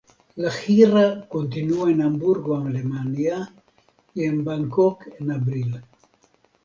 La 0.37 0.49
gira 0.49 1.27
continuó 1.29 1.87
en 1.87 2.01
Hamburgo, 2.01 2.57
Alemania 2.57 3.53
y 4.15 4.23
en 4.23 4.43
Bangkok 4.43 5.05
en 5.19 5.29
abril. 5.31 5.79